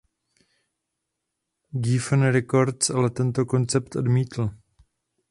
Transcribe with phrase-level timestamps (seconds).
[1.87, 4.49] Geffen Records ale tento koncept odmítl.